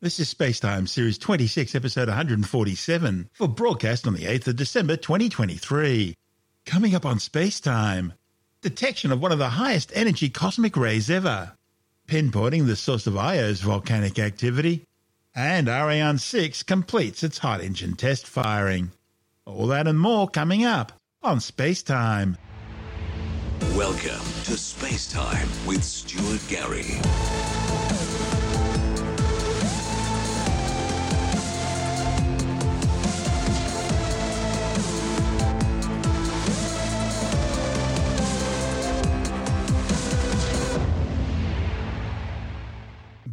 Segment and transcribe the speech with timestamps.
[0.00, 6.14] This is Spacetime Series 26, Episode 147, for broadcast on the 8th of December 2023.
[6.64, 8.12] Coming up on Spacetime,
[8.62, 11.50] detection of one of the highest energy cosmic rays ever,
[12.06, 14.84] pinpointing the source of Io's volcanic activity,
[15.34, 18.92] and Ariane 6 completes its hot engine test firing.
[19.46, 20.92] All that and more coming up
[21.24, 22.36] on Spacetime.
[23.74, 27.00] Welcome to Spacetime with Stuart Gary.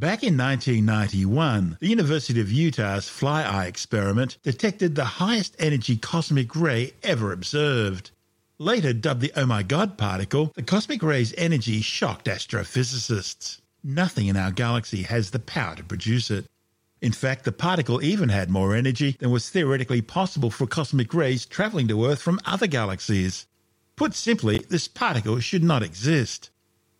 [0.05, 6.55] Back in 1991, the University of Utah's fly eye experiment detected the highest energy cosmic
[6.55, 8.11] ray ever observed.
[8.59, 13.61] Later dubbed the Oh My God particle, the cosmic ray's energy shocked astrophysicists.
[13.83, 16.45] Nothing in our galaxy has the power to produce it.
[17.01, 21.47] In fact, the particle even had more energy than was theoretically possible for cosmic rays
[21.47, 23.47] travelling to Earth from other galaxies.
[23.95, 26.51] Put simply, this particle should not exist.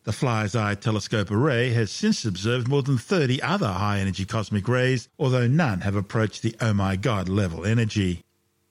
[0.05, 4.67] The Fly's Eye Telescope Array has since observed more than 30 other high energy cosmic
[4.67, 8.21] rays, although none have approached the oh my god level energy.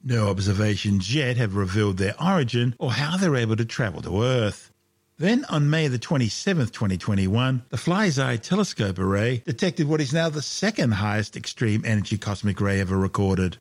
[0.00, 4.70] No observations yet have revealed their origin or how they're able to travel to Earth.
[5.18, 10.28] Then, on May the 27th, 2021, the Fly's Eye Telescope Array detected what is now
[10.28, 13.58] the second highest extreme energy cosmic ray ever recorded.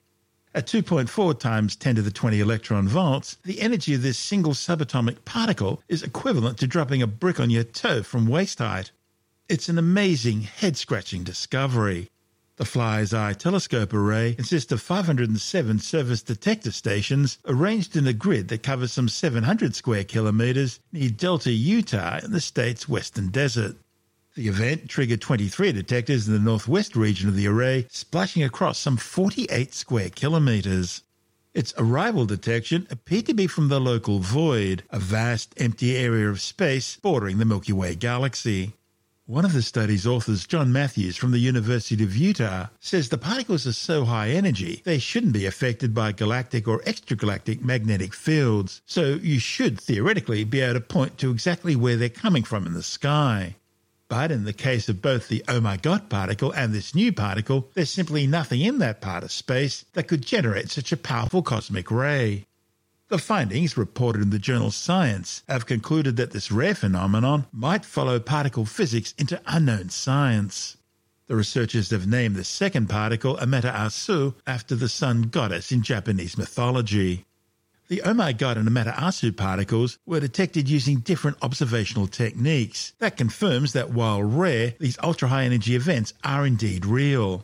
[0.56, 5.26] At 2.4 times 10 to the 20 electron volts, the energy of this single subatomic
[5.26, 8.92] particle is equivalent to dropping a brick on your toe from waist height.
[9.50, 12.12] It's an amazing, head scratching discovery.
[12.58, 18.50] The Fly's Eye Telescope Array consists of 507 surface detector stations arranged in a grid
[18.50, 23.76] that covers some 700 square kilometres near Delta, Utah, in the state's western desert.
[24.36, 28.98] The event triggered 23 detectors in the northwest region of the array, splashing across some
[28.98, 31.04] 48 square kilometres.
[31.54, 36.42] Its arrival detection appeared to be from the local void, a vast empty area of
[36.42, 38.74] space bordering the Milky Way galaxy.
[39.28, 43.68] One of the study's authors, John Matthews from the University of Utah, says the particles
[43.68, 49.20] are so high energy they shouldn't be affected by galactic or extragalactic magnetic fields, so
[49.22, 52.82] you should theoretically be able to point to exactly where they're coming from in the
[52.82, 53.58] sky.
[54.10, 57.72] But in the case of both the oh my god particle and this new particle,
[57.74, 61.90] there's simply nothing in that part of space that could generate such a powerful cosmic
[61.90, 62.46] ray.
[63.10, 68.20] The findings, reported in the journal Science, have concluded that this rare phenomenon might follow
[68.20, 70.78] particle physics into unknown science.
[71.28, 77.26] The researchers have named the second particle Amaterasu after the sun goddess in Japanese mythology.
[77.94, 82.94] The God and Amaterasu particles were detected using different observational techniques.
[82.98, 87.44] That confirms that while rare, these ultra high energy events are indeed real.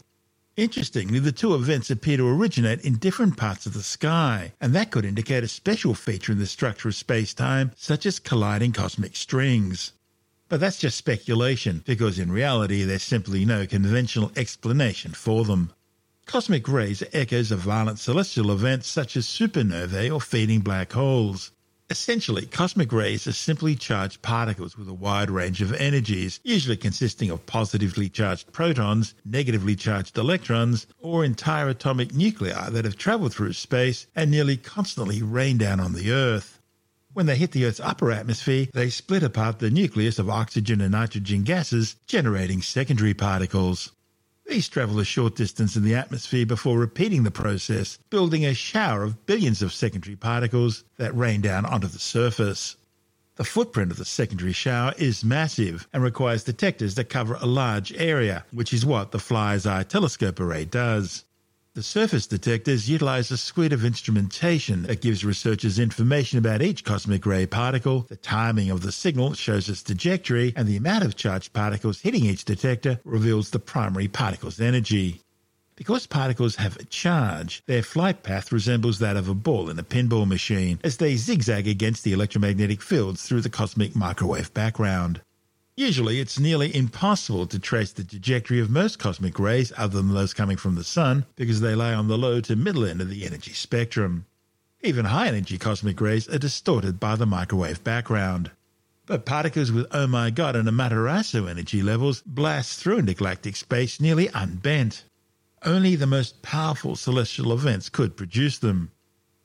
[0.57, 4.89] Interestingly, the two events appear to originate in different parts of the sky, and that
[4.89, 9.16] could indicate a special feature in the structure of space time, such as colliding cosmic
[9.16, 9.93] strings.
[10.47, 15.73] But that's just speculation, because in reality there's simply no conventional explanation for them.
[16.29, 21.51] Cosmic rays are echoes of violent celestial events such as supernovae or feeding black holes.
[21.90, 27.31] Essentially, cosmic rays are simply charged particles with a wide range of energies, usually consisting
[27.31, 33.53] of positively charged protons, negatively charged electrons, or entire atomic nuclei that have travelled through
[33.53, 36.59] space and nearly constantly rain down on the Earth.
[37.11, 40.91] When they hit the Earth's upper atmosphere, they split apart the nucleus of oxygen and
[40.91, 43.94] nitrogen gases, generating secondary particles.
[44.49, 49.03] These travel a short distance in the atmosphere before repeating the process, building a shower
[49.03, 52.75] of billions of secondary particles that rain down onto the surface.
[53.35, 57.93] The footprint of the secondary shower is massive and requires detectors that cover a large
[57.93, 61.25] area, which is what the Fly's Eye Telescope Array does.
[61.79, 67.25] The surface detectors utilize a suite of instrumentation that gives researchers information about each cosmic
[67.25, 71.53] ray particle, the timing of the signal shows its trajectory, and the amount of charged
[71.53, 75.22] particles hitting each detector reveals the primary particle's energy.
[75.78, 79.84] Because particles have a charge, their flight path resembles that of a ball in a
[79.84, 85.22] pinball machine as they zigzag against the electromagnetic fields through the cosmic microwave background.
[85.79, 90.34] Usually, it's nearly impossible to trace the trajectory of most cosmic rays other than those
[90.34, 93.26] coming from the Sun because they lie on the low to middle end of the
[93.26, 94.26] energy spectrum.
[94.81, 98.52] Even high energy cosmic rays are distorted by the microwave background.
[99.05, 104.02] But particles with oh my god and Amaterasu energy levels blast through into galactic space
[104.02, 105.05] nearly unbent.
[105.64, 108.91] Only the most powerful celestial events could produce them.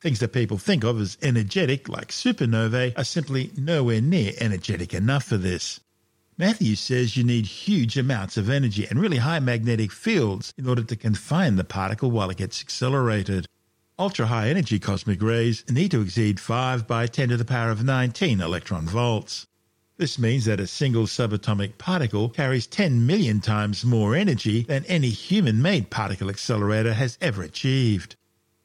[0.01, 5.23] Things that people think of as energetic, like supernovae, are simply nowhere near energetic enough
[5.23, 5.79] for this.
[6.37, 10.83] Matthews says you need huge amounts of energy and really high magnetic fields in order
[10.83, 13.47] to confine the particle while it gets accelerated.
[14.01, 17.85] Ultra high energy cosmic rays need to exceed 5 by 10 to the power of
[17.85, 19.47] 19 electron volts.
[19.97, 25.11] This means that a single subatomic particle carries 10 million times more energy than any
[25.11, 28.17] human made particle accelerator has ever achieved.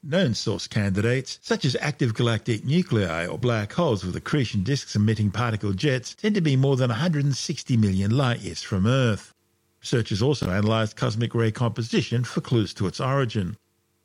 [0.02, 5.30] Known source candidates, such as active galactic nuclei or black holes with accretion disks emitting
[5.30, 9.34] particle jets, tend to be more than 160 million light years from Earth.
[9.82, 13.58] Researchers also analysed cosmic ray composition for clues to its origin.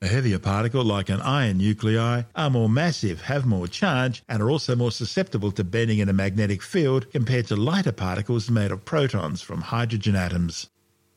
[0.02, 4.50] A heavier particle like an iron nuclei are more massive, have more charge, and are
[4.50, 8.84] also more susceptible to bending in a magnetic field compared to lighter particles made of
[8.84, 10.68] protons from hydrogen atoms.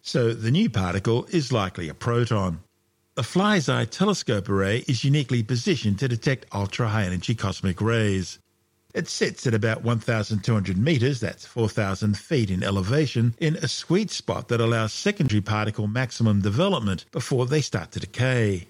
[0.04, 2.60] So the new particle is likely a proton.
[3.18, 8.38] The Fly's Eye telescope array is uniquely positioned to detect ultra high energy cosmic rays.
[8.94, 14.50] It sits at about 1,200 metres, that's 4,000 feet in elevation, in a sweet spot
[14.50, 18.68] that allows secondary particle maximum development before they start to decay.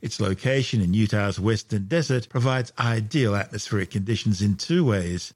[0.00, 5.34] Its location in Utah's western desert provides ideal atmospheric conditions in two ways.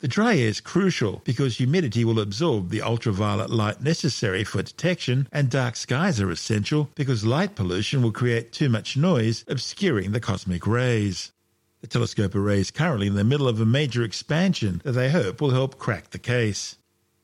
[0.00, 5.26] The dry air is crucial because humidity will absorb the ultraviolet light necessary for detection,
[5.32, 10.20] and dark skies are essential because light pollution will create too much noise, obscuring the
[10.20, 11.32] cosmic rays.
[11.80, 15.40] The telescope array is currently in the middle of a major expansion that they hope
[15.40, 16.76] will help crack the case.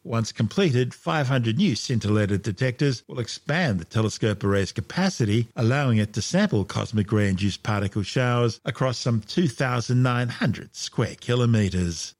[0.03, 6.23] Once completed, 500 new scintillator detectors will expand the telescope array's capacity, allowing it to
[6.23, 12.15] sample cosmic ray induced particle showers across some 2,900 square kilometres.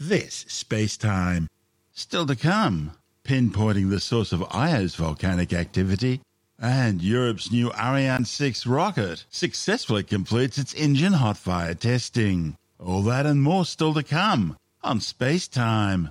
[0.00, 1.48] This space time.
[1.92, 2.92] Still to come,
[3.24, 6.20] pinpointing the source of Io's volcanic activity,
[6.56, 12.56] and Europe's new Ariane 6 rocket successfully completes its engine hot fire testing.
[12.78, 16.08] All that and more still to come on Space Time.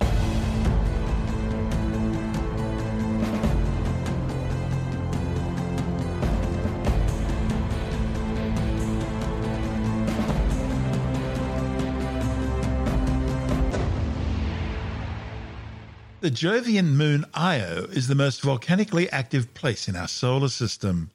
[16.28, 21.10] The Jovian moon Io is the most volcanically active place in our solar system.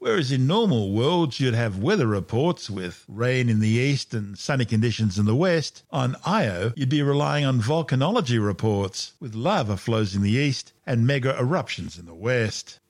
[0.00, 4.64] Whereas in normal worlds you'd have weather reports with rain in the east and sunny
[4.64, 10.16] conditions in the west, on Io you'd be relying on volcanology reports with lava flows
[10.16, 12.80] in the east and mega eruptions in the west.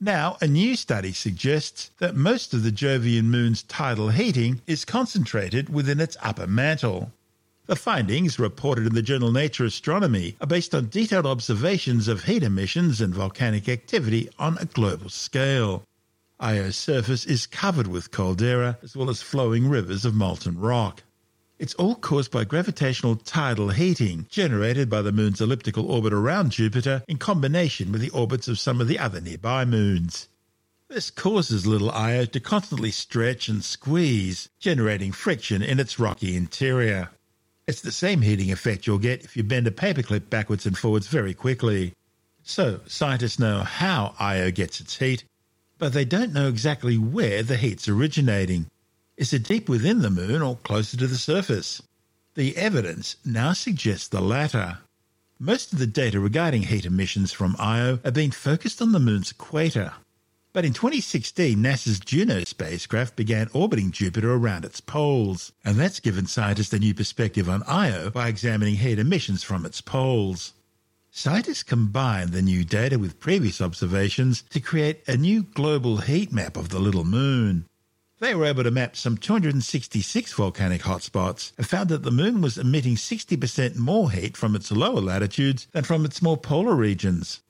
[0.00, 5.68] Now, a new study suggests that most of the Jovian moon's tidal heating is concentrated
[5.68, 7.12] within its upper mantle.
[7.68, 12.42] The findings, reported in the journal Nature Astronomy, are based on detailed observations of heat
[12.42, 15.84] emissions and volcanic activity on a global scale.
[16.40, 21.02] Io's surface is covered with caldera as well as flowing rivers of molten rock.
[21.58, 27.02] It's all caused by gravitational tidal heating generated by the moon's elliptical orbit around Jupiter
[27.06, 30.28] in combination with the orbits of some of the other nearby moons.
[30.88, 37.10] This causes little Io to constantly stretch and squeeze, generating friction in its rocky interior.
[37.68, 41.06] It's the same heating effect you'll get if you bend a paperclip backwards and forwards
[41.06, 41.92] very quickly.
[42.42, 45.24] So, scientists know how Io gets its heat,
[45.76, 48.68] but they don't know exactly where the heat's originating.
[49.18, 51.82] Is it deep within the moon or closer to the surface?
[52.36, 54.78] The evidence now suggests the latter.
[55.38, 59.30] Most of the data regarding heat emissions from Io have been focused on the moon's
[59.30, 59.92] equator.
[60.58, 66.26] But in 2016, NASA's Juno spacecraft began orbiting Jupiter around its poles, and that's given
[66.26, 70.54] scientists a new perspective on Io by examining heat emissions from its poles.
[71.12, 76.56] Scientists combined the new data with previous observations to create a new global heat map
[76.56, 77.66] of the little moon.
[78.18, 82.58] They were able to map some 266 volcanic hotspots and found that the moon was
[82.58, 87.42] emitting 60% more heat from its lower latitudes than from its more polar regions.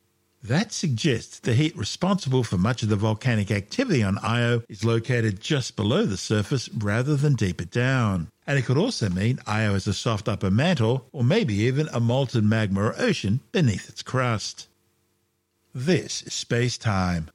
[0.43, 5.41] That suggests the heat responsible for much of the volcanic activity on Io is located
[5.41, 8.29] just below the surface rather than deeper down.
[8.47, 11.99] And it could also mean Io has a soft upper mantle, or maybe even a
[11.99, 14.69] molten magma or ocean beneath its crust.
[15.75, 17.31] This is space time.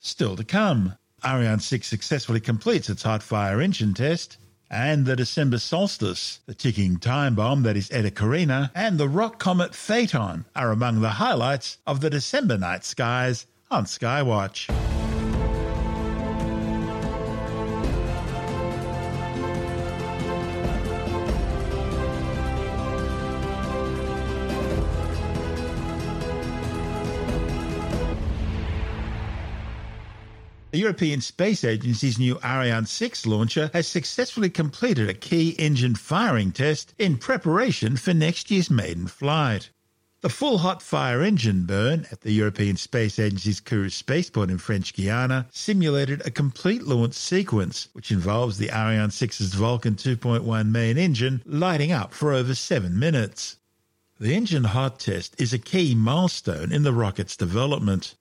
[0.00, 4.36] Still to come, Ariane 6 successfully completes its hot fire engine test,
[4.70, 9.38] and the December solstice, the ticking time bomb that is Eta Carina, and the rock
[9.38, 14.97] comet Phaethon are among the highlights of the December night skies on Skywatch.
[30.78, 36.52] The European Space Agency's new Ariane 6 launcher has successfully completed a key engine firing
[36.52, 39.70] test in preparation for next year's maiden flight.
[40.20, 44.94] The full hot fire engine burn at the European Space Agency's Kourou spaceport in French
[44.94, 51.42] Guiana simulated a complete launch sequence, which involves the Ariane 6's Vulcain 2.1 main engine
[51.44, 53.56] lighting up for over seven minutes.
[54.20, 58.14] The engine hot test is a key milestone in the rocket's development.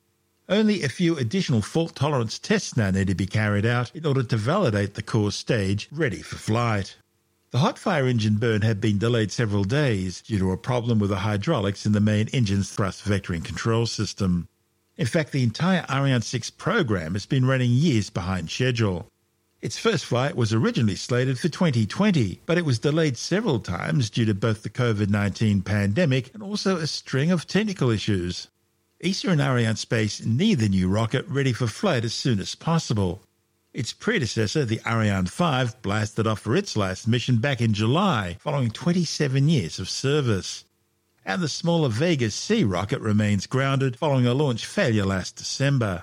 [0.50, 4.24] Only a few additional fault tolerance tests now need to be carried out in order
[4.24, 6.96] to validate the core stage ready for flight.
[7.52, 11.10] The hot fire engine burn had been delayed several days due to a problem with
[11.10, 14.48] the hydraulics in the main engine's thrust vectoring control system.
[14.96, 19.10] In fact, the entire Ariane 6 program has been running years behind schedule.
[19.62, 24.24] Its first flight was originally slated for 2020, but it was delayed several times due
[24.24, 28.48] to both the COVID 19 pandemic and also a string of technical issues.
[29.04, 33.22] ESA and Arianespace need the new rocket ready for flight as soon as possible.
[33.72, 38.72] Its predecessor, the Ariane 5, blasted off for its last mission back in July, following
[38.72, 40.66] 27 years of service.
[41.24, 46.02] And the smaller Vega C rocket remains grounded following a launch failure last December.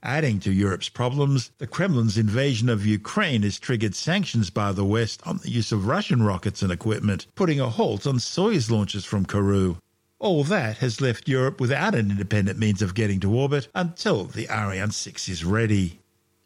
[0.00, 5.20] Adding to Europe's problems, the Kremlin's invasion of Ukraine has triggered sanctions by the West
[5.26, 9.26] on the use of Russian rockets and equipment, putting a halt on Soyuz launches from
[9.26, 9.78] Kourou.
[10.20, 14.50] All that has left Europe without an independent means of getting to orbit until the
[14.50, 16.00] Ariane 6 is ready.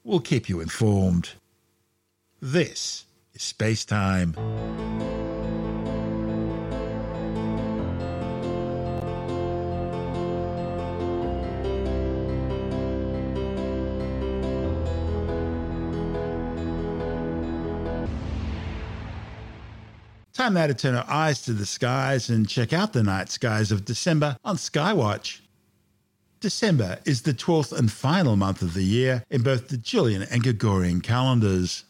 [0.05, 1.31] We'll keep you informed.
[2.41, 4.37] This is Space Time.
[20.35, 23.71] Time now to turn our eyes to the skies and check out the night skies
[23.71, 25.39] of December on Skywatch.
[26.41, 30.43] December is the 12th and final month of the year in both the Julian and
[30.43, 31.85] Gregorian calendars.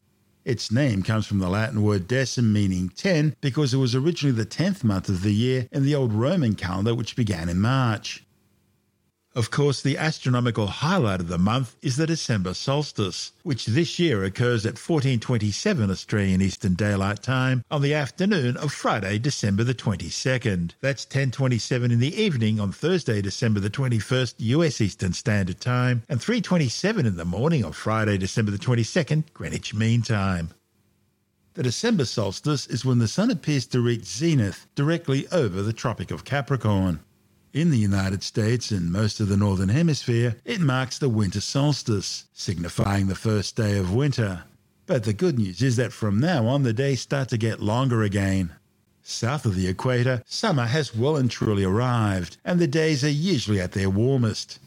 [0.45, 4.45] Its name comes from the Latin word decem meaning 10 because it was originally the
[4.45, 8.27] 10th month of the year in the old Roman calendar which began in March.
[9.37, 14.23] Of course, the astronomical highlight of the month is the December solstice, which this year
[14.23, 20.75] occurs at 1427 Australian Eastern Daylight Time on the afternoon of Friday, December the 22nd.
[20.81, 26.23] That's 1027 in the evening on Thursday, December the 21st US Eastern Standard Time and
[26.23, 30.51] 327 in the morning on Friday, December the 22nd Greenwich Mean Time.
[31.55, 36.13] The December solstice is when the sun appears to reach zenith directly over the Tropic
[36.13, 37.01] of Capricorn.
[37.55, 42.25] In the United States and most of the Northern Hemisphere, it marks the winter solstice,
[42.33, 44.43] signifying the first day of winter.
[44.87, 48.03] But the good news is that from now on, the days start to get longer
[48.03, 48.57] again.
[49.05, 53.61] South of the equator, summer has well and truly arrived, and the days are usually
[53.61, 54.59] at their warmest.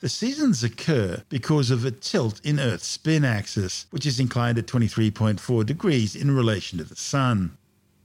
[0.00, 4.66] The seasons occur because of a tilt in Earth's spin axis, which is inclined at
[4.66, 7.56] 23.4 degrees in relation to the Sun.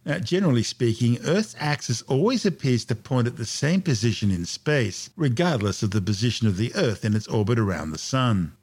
[0.10, 5.12] Now, generally speaking, Earth's axis always appears to point at the same position in space,
[5.16, 8.54] regardless of the position of the Earth in its orbit around the Sun.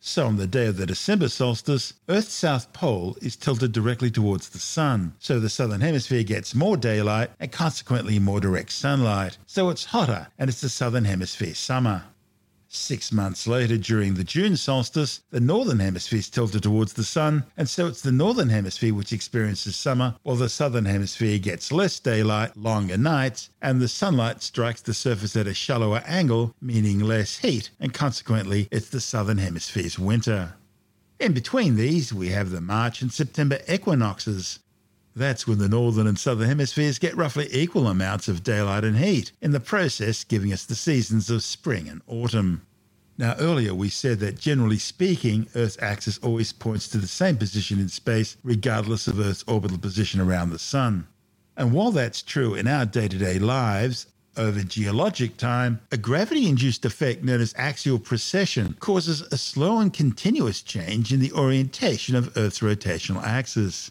[0.00, 4.48] So, on the day of the December solstice, Earth's south pole is tilted directly towards
[4.48, 9.70] the Sun, so the southern hemisphere gets more daylight and consequently more direct sunlight, so
[9.70, 12.02] it's hotter and it's the southern hemisphere summer.
[12.76, 17.44] Six months later, during the June solstice, the northern hemisphere is tilted towards the sun,
[17.56, 21.98] and so it's the northern hemisphere which experiences summer, while the southern hemisphere gets less
[21.98, 27.38] daylight, longer nights, and the sunlight strikes the surface at a shallower angle, meaning less
[27.38, 30.54] heat, and consequently, it's the southern hemisphere's winter.
[31.18, 34.58] In between these, we have the March and September equinoxes.
[35.16, 39.32] That's when the northern and southern hemispheres get roughly equal amounts of daylight and heat,
[39.40, 42.66] in the process giving us the seasons of spring and autumn.
[43.16, 47.80] Now, earlier we said that generally speaking, Earth's axis always points to the same position
[47.80, 51.06] in space, regardless of Earth's orbital position around the Sun.
[51.56, 56.46] And while that's true in our day to day lives, over geologic time, a gravity
[56.46, 62.14] induced effect known as axial precession causes a slow and continuous change in the orientation
[62.14, 63.90] of Earth's rotational axis.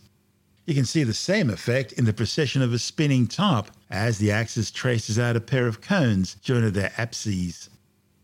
[0.67, 4.31] You can see the same effect in the precession of a spinning top as the
[4.31, 7.69] axis traces out a pair of cones joined at their apses.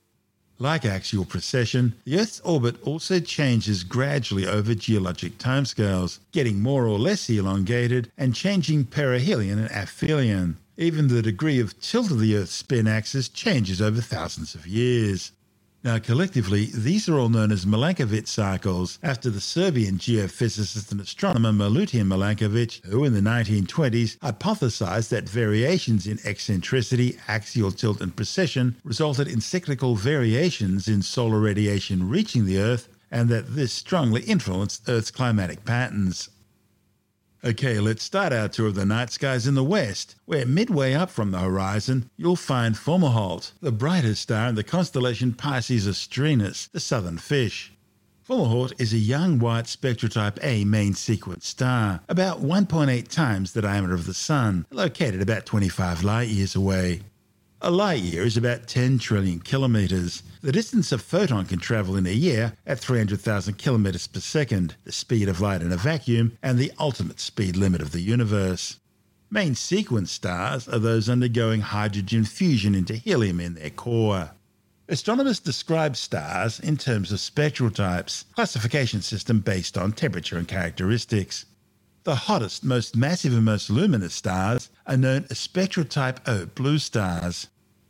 [0.60, 7.00] Like axial precession, the Earth's orbit also changes gradually over geologic timescales, getting more or
[7.00, 10.58] less elongated and changing perihelion and aphelion.
[10.78, 15.32] Even the degree of tilt of the Earth's spin axis changes over thousands of years.
[15.84, 21.52] Now, collectively, these are all known as Milankovitch cycles, after the Serbian geophysicist and astronomer
[21.52, 28.76] Milutin Milankovitch, who in the 1920s hypothesized that variations in eccentricity, axial tilt, and precession
[28.84, 34.88] resulted in cyclical variations in solar radiation reaching the Earth, and that this strongly influenced
[34.88, 36.30] Earth's climatic patterns.
[37.44, 41.10] Okay, let's start our tour of the night skies in the west, where midway up
[41.10, 46.80] from the horizon you'll find Fomalhaut, the brightest star in the constellation Pisces Austrinus, the
[46.80, 47.74] southern fish.
[48.30, 53.64] Fomalhaut is a young white spectral type A main sequence star, about 1.8 times the
[53.64, 57.02] diameter of the Sun, located about 25 light years away.
[57.64, 62.08] A light year is about 10 trillion kilometres, the distance a photon can travel in
[62.08, 66.58] a year at 300,000 kilometres per second, the speed of light in a vacuum, and
[66.58, 68.80] the ultimate speed limit of the universe.
[69.30, 74.32] Main sequence stars are those undergoing hydrogen fusion into helium in their core.
[74.90, 81.46] Astronomers describe stars in terms of spectral types, classification system based on temperature and characteristics.
[82.04, 86.80] The hottest, most massive, and most luminous stars are known as spectral type O blue
[86.80, 87.48] stars.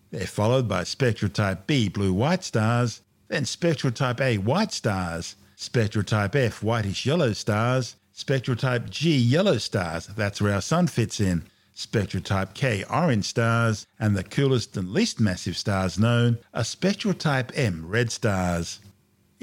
[0.09, 5.37] They're followed by spectral type B blue white stars, then spectral type A white stars,
[5.55, 10.87] spectral type F whitish yellow stars, spectral type G yellow stars, that's where our sun
[10.87, 11.43] fits in,
[11.73, 17.13] spectral type K orange stars, and the coolest and least massive stars known are spectral
[17.13, 18.81] type M red stars.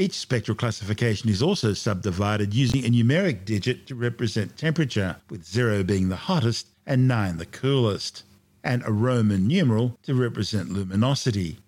[0.01, 5.83] Each spectral classification is also subdivided using a numeric digit to represent temperature, with 0
[5.83, 8.23] being the hottest and 9 the coolest,
[8.63, 11.59] and a Roman numeral to represent luminosity.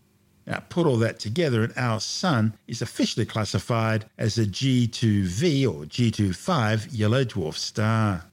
[0.46, 5.86] Now, put all that together, and our Sun is officially classified as a G2V or
[5.86, 8.29] G25 yellow dwarf star.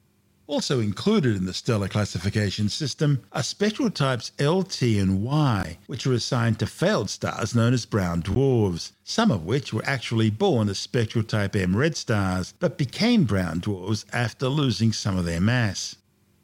[0.48, 6.08] Also included in the stellar classification system are spectral types L, T, and Y, which
[6.08, 10.70] are assigned to failed stars known as brown dwarfs, some of which were actually born
[10.70, 15.42] as spectral type M red stars, but became brown dwarfs after losing some of their
[15.42, 15.98] mass.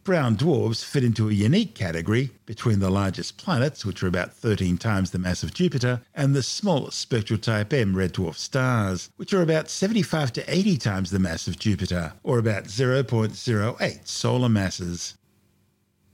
[0.03, 4.77] Brown dwarfs fit into a unique category between the largest planets, which are about 13
[4.77, 9.33] times the mass of Jupiter, and the smallest spectral type M red dwarf stars, which
[9.33, 15.17] are about 75 to 80 times the mass of Jupiter, or about 0.08 solar masses.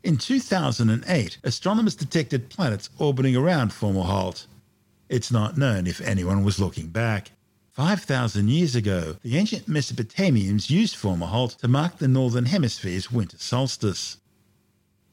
[0.03, 4.45] In 2008, astronomers detected planets orbiting around Fomalhaut.
[5.09, 7.31] It's not known if anyone was looking back.
[7.79, 14.17] 5,000 years ago, the ancient Mesopotamians used Fomalhaut to mark the northern hemisphere's winter solstice.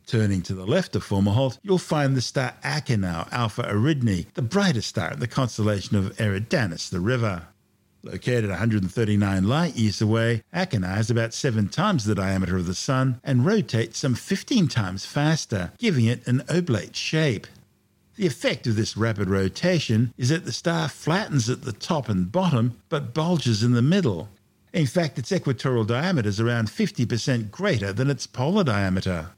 [0.05, 4.88] Turning to the left of Fomalhaut, you'll find the star Achernar Alpha Eridani, the brightest
[4.88, 7.46] star in the constellation of Eridanus the River.
[8.02, 13.20] Located 139 light years away, Achernar is about seven times the diameter of the Sun
[13.22, 17.46] and rotates some 15 times faster, giving it an oblate shape.
[18.16, 22.33] The effect of this rapid rotation is that the star flattens at the top and
[22.33, 24.31] bottom but bulges in the middle.
[24.72, 29.33] In fact, its equatorial diameter is around 50% greater than its polar diameter.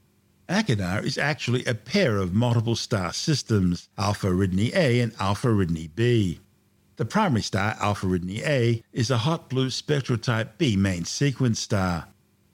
[0.49, 5.91] Achernar is actually a pair of multiple star systems, Alpha Eridani A and Alpha Eridani
[5.95, 6.39] B.
[6.97, 11.59] The primary star, Alpha Eridani A, is a hot blue spectral type B main sequence
[11.59, 12.07] star.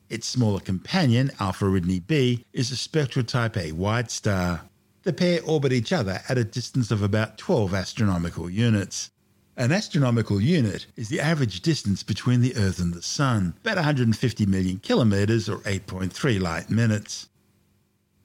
[0.08, 4.62] Its smaller companion, Alpha Eridani B, is a spectral type A white star.
[5.04, 9.10] The pair orbit each other at a distance of about 12 astronomical units.
[9.54, 14.46] An astronomical unit is the average distance between the Earth and the Sun, about 150
[14.46, 17.28] million kilometres or 8.3 light minutes.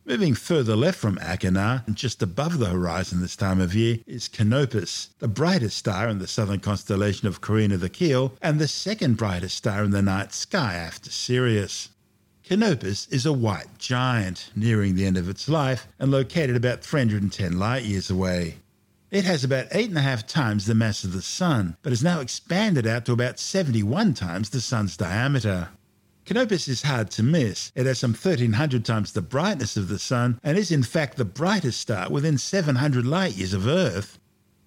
[0.05, 4.29] Moving further left from Achernar, and just above the horizon this time of year, is
[4.29, 9.17] Canopus, the brightest star in the southern constellation of Carina the Keel, and the second
[9.17, 11.89] brightest star in the night sky after Sirius.
[12.49, 17.59] Canopus is a white giant, nearing the end of its life, and located about 310
[17.59, 18.55] light years away.
[19.11, 22.03] It has about eight and a half times the mass of the Sun, but has
[22.03, 25.69] now expanded out to about 71 times the Sun's diameter.
[26.25, 27.71] Canopus is hard to miss.
[27.75, 31.25] It has some 1300 times the brightness of the Sun and is in fact the
[31.25, 34.17] brightest star within 700 light years of Earth.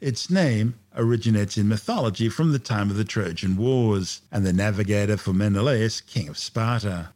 [0.00, 5.16] Its name originates in mythology from the time of the Trojan Wars and the navigator
[5.16, 7.08] for Menelaus, king of Sparta.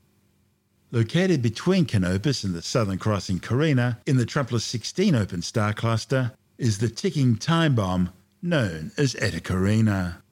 [0.92, 6.32] Located between Canopus and the southern crossing Carina in the Trumpler 16 open star cluster,
[6.58, 10.22] is the ticking time bomb known as Eta Carina.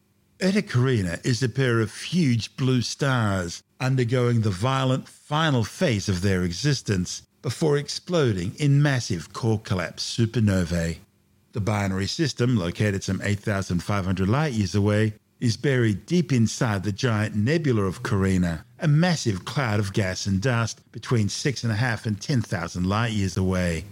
[0.40, 6.22] Eta Carina is a pair of huge blue stars undergoing the violent final phase of
[6.22, 10.98] their existence before exploding in massive core collapse supernovae.
[11.52, 15.14] The binary system, located some 8,500 light years away,
[15.44, 20.40] is buried deep inside the giant nebula of Carina, a massive cloud of gas and
[20.40, 23.84] dust between 6.5 and 10,000 light years away.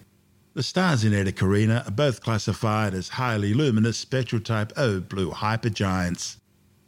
[0.54, 5.30] The stars in Eta Carina are both classified as highly luminous spectral type O blue
[5.30, 6.38] hypergiants.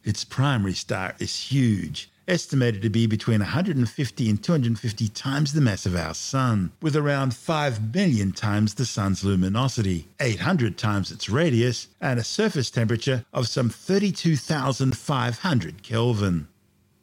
[0.03, 5.87] Its primary star is huge, estimated to be between 150 and 250 times the mass
[5.87, 11.89] of our Sun, with around 5 million times the Sun's luminosity, 800 times its radius,
[12.01, 16.49] and a surface temperature of some 32,500 Kelvin.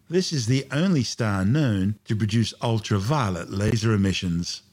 [0.10, 4.64] This is the only star known to produce ultraviolet laser emissions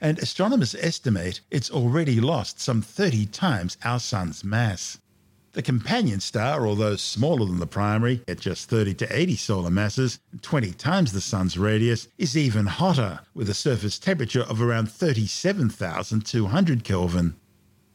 [0.00, 4.98] and astronomers estimate it's already lost some 30 times our Sun's mass.
[5.52, 10.20] The companion star, although smaller than the primary, at just 30 to 80 solar masses,
[10.42, 16.84] 20 times the Sun's radius, is even hotter, with a surface temperature of around 37,200
[16.84, 17.34] Kelvin.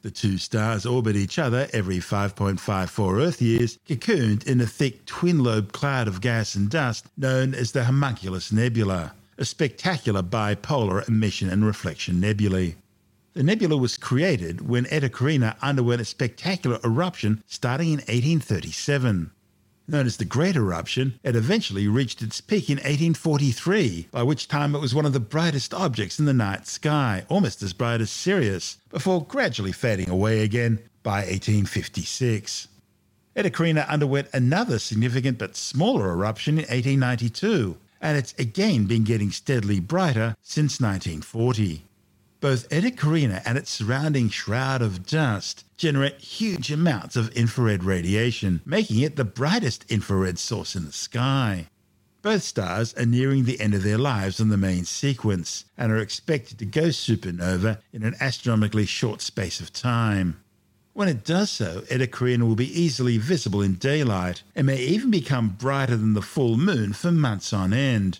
[0.01, 5.39] The two stars orbit each other every 5.54 Earth years, cocooned in a thick twin
[5.43, 11.49] lobe cloud of gas and dust known as the Homunculus Nebula a spectacular bipolar emission
[11.49, 12.75] and reflection nebulae.
[13.35, 19.29] The nebula was created when Eta Carina underwent a spectacular eruption starting in 1837.
[19.89, 24.73] Known as the Great Eruption, it eventually reached its peak in 1843, by which time
[24.73, 28.09] it was one of the brightest objects in the night sky, almost as bright as
[28.09, 32.69] Sirius, before gradually fading away again by 1856.
[33.35, 39.29] Eta Carina underwent another significant but smaller eruption in 1892, and it's again been getting
[39.29, 41.83] steadily brighter since 1940.
[42.41, 48.61] Both Eta Carina and its surrounding shroud of dust generate huge amounts of infrared radiation,
[48.65, 51.69] making it the brightest infrared source in the sky.
[52.21, 55.97] Both stars are nearing the end of their lives on the main sequence and are
[55.97, 60.37] expected to go supernova in an astronomically short space of time.
[60.93, 65.11] When it does so, Eta Carina will be easily visible in daylight and may even
[65.11, 68.19] become brighter than the full moon for months on end.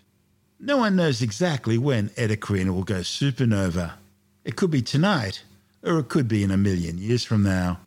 [0.59, 3.93] No one knows exactly when Eta Carina will go supernova.
[4.45, 5.41] It could be tonight,
[5.81, 7.79] or it could be in a million years from now.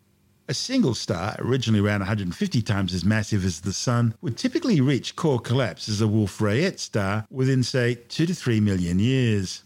[0.48, 5.14] A single star, originally around 150 times as massive as the Sun, would typically reach
[5.14, 9.62] core collapse as a Wolf Rayet star within, say, 2 to 3 million years.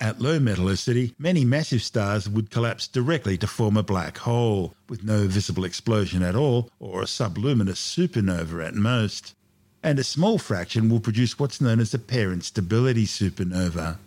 [0.00, 5.04] At low metallicity, many massive stars would collapse directly to form a black hole, with
[5.04, 9.34] no visible explosion at all, or a subluminous supernova at most.
[9.82, 13.98] And a small fraction will produce what's known as a pair instability supernova.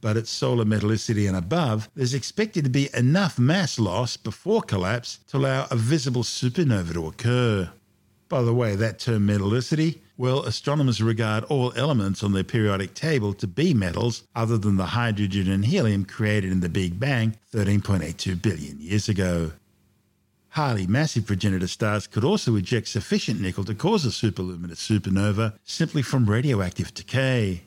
[0.00, 5.20] But at solar metallicity and above, there's expected to be enough mass loss before collapse
[5.28, 7.70] to allow a visible supernova to occur.
[8.28, 13.34] By the way, that term metallicity well, astronomers regard all elements on their periodic table
[13.34, 18.40] to be metals other than the hydrogen and helium created in the Big Bang 13.82
[18.40, 19.52] billion years ago.
[20.48, 26.00] Highly massive progenitor stars could also eject sufficient nickel to cause a superluminous supernova simply
[26.00, 27.64] from radioactive decay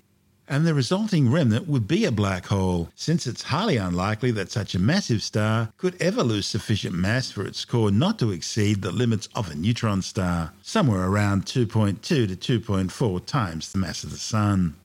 [0.49, 4.73] and the resulting remnant would be a black hole, since it's highly unlikely that such
[4.73, 8.91] a massive star could ever lose sufficient mass for its core not to exceed the
[8.91, 14.17] limits of a neutron star, somewhere around 2.2 to 2.4 times the mass of the
[14.17, 14.75] Sun.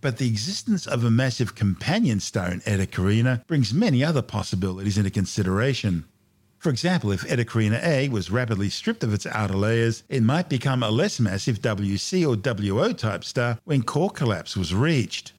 [0.00, 4.98] But the existence of a massive companion star in Eta Carina brings many other possibilities
[4.98, 6.04] into consideration.
[6.64, 10.48] For example, if Eta Carina A was rapidly stripped of its outer layers, it might
[10.48, 12.38] become a less massive WC or
[12.72, 15.34] WO type star when core collapse was reached.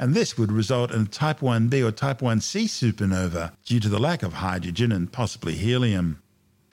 [0.00, 4.00] And this would result in a Type 1b or Type 1c supernova due to the
[4.00, 6.20] lack of hydrogen and possibly helium.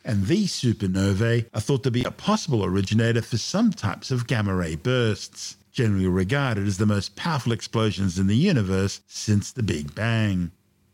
[0.03, 4.55] and these supernovae are thought to be a possible originator for some types of gamma
[4.55, 9.93] ray bursts, generally regarded as the most powerful explosions in the universe since the Big
[9.93, 10.49] Bang.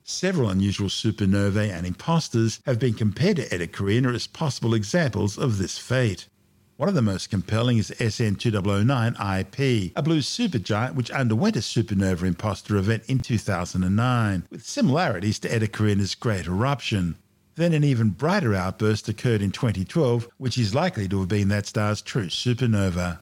[0.10, 5.58] Several unusual supernovae and imposters have been compared to Eta Carina as possible examples of
[5.58, 6.30] this fate.
[6.78, 11.60] One of the most compelling is SN 2009 IP, a blue supergiant which underwent a
[11.60, 17.18] supernova imposter event in 2009, with similarities to Eta Carina's Great Eruption.
[17.56, 21.66] Then an even brighter outburst occurred in 2012, which is likely to have been that
[21.66, 23.20] star's true supernova.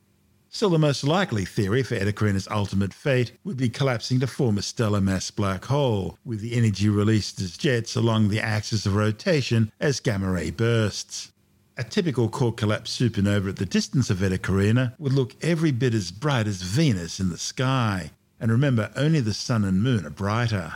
[0.55, 2.13] Still, the most likely theory for Eta
[2.49, 6.87] ultimate fate would be collapsing to form a stellar mass black hole, with the energy
[6.87, 11.33] released as jets along the axis of rotation as gamma ray bursts.
[11.75, 15.93] A typical core collapse supernova at the distance of Eta Carina would look every bit
[15.93, 18.11] as bright as Venus in the sky.
[18.39, 20.73] And remember, only the Sun and Moon are brighter.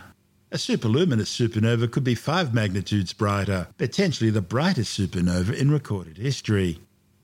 [0.51, 6.79] A superluminous supernova could be five magnitudes brighter, potentially the brightest supernova in recorded history.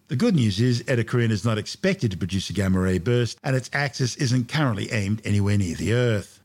[0.08, 3.56] The good news is Carina is not expected to produce a gamma ray burst, and
[3.56, 6.42] its axis isn't currently aimed anywhere near the Earth.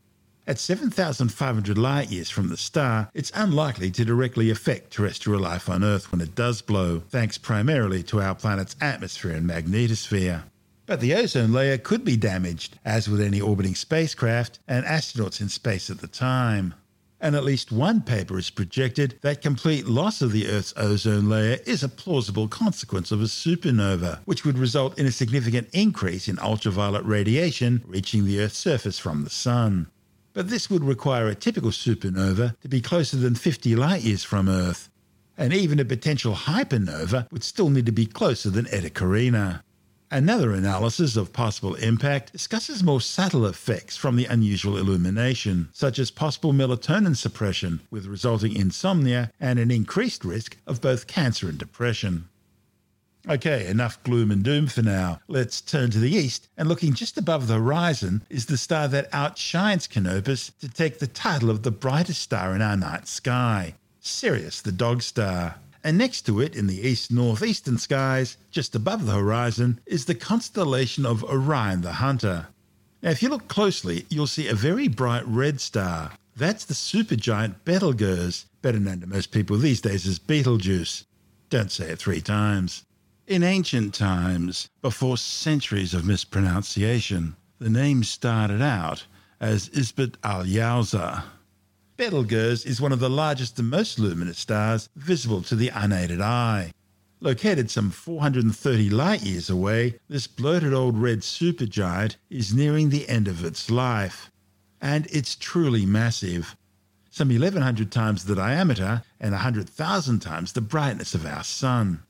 [0.47, 5.83] At 7,500 light years from the star, it's unlikely to directly affect terrestrial life on
[5.83, 10.41] Earth when it does blow, thanks primarily to our planet's atmosphere and magnetosphere.
[10.87, 15.49] But the ozone layer could be damaged, as with any orbiting spacecraft and astronauts in
[15.49, 16.73] space at the time.
[17.23, 21.59] And at least one paper has projected that complete loss of the Earth's ozone layer
[21.67, 26.39] is a plausible consequence of a supernova, which would result in a significant increase in
[26.39, 29.85] ultraviolet radiation reaching the Earth's surface from the Sun.
[30.33, 34.49] But this would require a typical supernova to be closer than 50 light years from
[34.49, 34.89] Earth,
[35.37, 39.63] and even a potential hypernova would still need to be closer than Eta Carina.
[40.13, 46.11] Another analysis of possible impact discusses more subtle effects from the unusual illumination, such as
[46.11, 52.27] possible melatonin suppression, with resulting insomnia and an increased risk of both cancer and depression.
[53.29, 55.21] Okay, enough gloom and doom for now.
[55.29, 59.07] Let's turn to the east, and looking just above the horizon is the star that
[59.13, 64.61] outshines Canopus to take the title of the brightest star in our night sky Sirius,
[64.61, 65.55] the dog star.
[65.83, 70.15] And next to it, in the east northeastern skies, just above the horizon, is the
[70.15, 72.47] constellation of Orion the Hunter.
[73.01, 76.11] Now, if you look closely, you'll see a very bright red star.
[76.35, 81.05] That's the supergiant Betelgeuse, better known to most people these days as Beetlejuice.
[81.49, 82.83] Don't say it three times.
[83.27, 89.05] In ancient times, before centuries of mispronunciation, the name started out
[89.39, 91.23] as Isbet al Yauza.
[92.01, 96.73] Betelgeuse is one of the largest and most luminous stars visible to the unaided eye.
[97.19, 103.27] Located some 430 light years away, this bloated old red supergiant is nearing the end
[103.27, 104.31] of its life.
[104.81, 106.55] And it's truly massive.
[107.11, 112.01] Some 1100 times the diameter and 100,000 times the brightness of our Sun.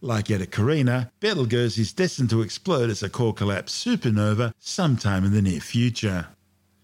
[0.00, 5.32] Like Eta Carina, Betelgeuse is destined to explode as a core collapse supernova sometime in
[5.32, 6.26] the near future.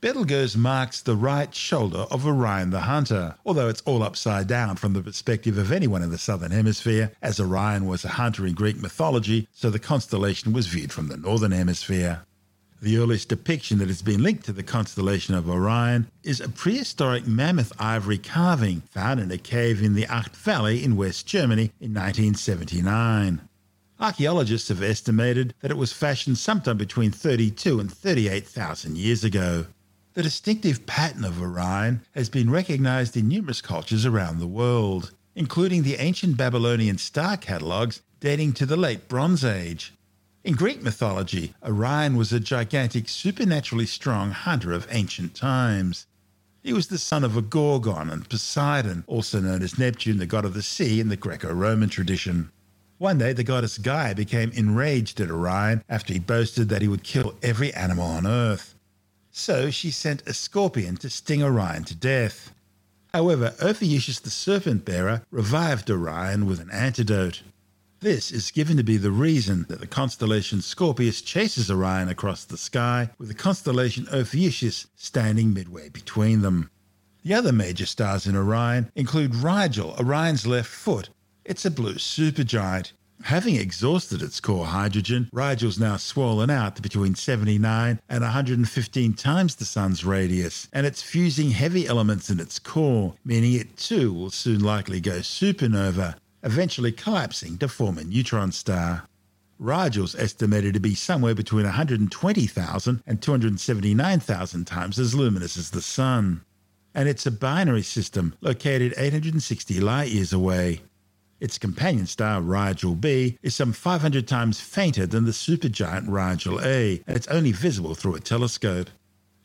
[0.02, 4.94] Betelgeuse marks the right shoulder of Orion the Hunter, although it's all upside down from
[4.94, 8.82] the perspective of anyone in the southern hemisphere, as Orion was a hunter in Greek
[8.82, 12.22] mythology, so the constellation was viewed from the northern hemisphere.
[12.80, 17.28] The earliest depiction that has been linked to the constellation of Orion is a prehistoric
[17.28, 21.94] mammoth ivory carving found in a cave in the Acht Valley in West Germany in
[21.94, 23.40] 1979.
[24.00, 29.66] Archaeologists have estimated that it was fashioned sometime between 32 and 38,000 years ago.
[30.14, 35.84] The distinctive pattern of Orion has been recognized in numerous cultures around the world, including
[35.84, 39.94] the ancient Babylonian star catalogues dating to the late Bronze Age.
[40.44, 46.04] In Greek mythology, Orion was a gigantic, supernaturally strong hunter of ancient times.
[46.62, 50.44] He was the son of a Gorgon and Poseidon, also known as Neptune, the god
[50.44, 52.52] of the sea in the Greco Roman tradition.
[52.98, 57.02] One day, the goddess Gaia became enraged at Orion after he boasted that he would
[57.02, 58.74] kill every animal on earth.
[59.34, 62.52] So she sent a scorpion to sting Orion to death.
[63.14, 67.42] However, Ophiuchus the serpent bearer revived Orion with an antidote.
[68.00, 72.58] This is given to be the reason that the constellation Scorpius chases Orion across the
[72.58, 76.70] sky, with the constellation Ophiuchus standing midway between them.
[77.22, 81.08] The other major stars in Orion include Rigel, Orion's left foot.
[81.44, 82.92] It's a blue supergiant.
[83.24, 89.54] Having exhausted its core hydrogen, Rigel's now swollen out to between 79 and 115 times
[89.54, 94.30] the Sun's radius, and it's fusing heavy elements in its core, meaning it too will
[94.30, 99.04] soon likely go supernova, eventually collapsing to form a neutron star.
[99.58, 106.42] Rigel's estimated to be somewhere between 120,000 and 279,000 times as luminous as the Sun.
[106.92, 110.80] And it's a binary system located 860 light years away.
[111.42, 117.02] Its companion star, Rigel B, is some 500 times fainter than the supergiant Rigel A,
[117.04, 118.88] and it's only visible through a telescope.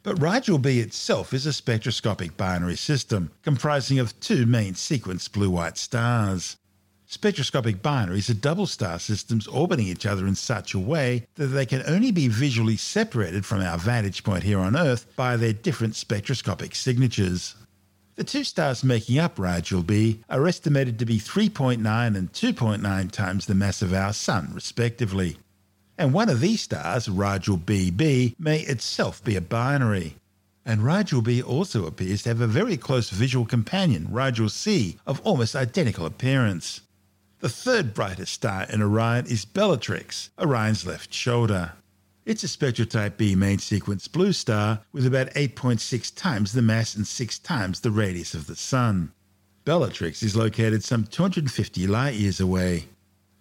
[0.03, 5.49] But Rigel B itself is a spectroscopic binary system comprising of two main sequence blue
[5.49, 6.57] white stars.
[7.07, 11.65] Spectroscopic binaries are double star systems orbiting each other in such a way that they
[11.65, 15.95] can only be visually separated from our vantage point here on Earth by their different
[15.95, 17.55] spectroscopic signatures.
[18.17, 21.77] The two stars making up Rigel B are estimated to be 3.9
[22.17, 25.37] and 2.9 times the mass of our Sun, respectively.
[25.99, 30.15] And one of these stars, Rigel BB, may itself be a binary.
[30.65, 35.21] And Rigel B also appears to have a very close visual companion, Rigel C, of
[35.23, 36.81] almost identical appearance.
[37.41, 41.73] The third brightest star in Orion is Bellatrix, Orion's left shoulder.
[42.27, 46.93] It's a spectral type B main sequence blue star with about 8.6 times the mass
[46.93, 49.13] and 6 times the radius of the Sun.
[49.63, 52.89] Bellatrix is located some 250 light years away.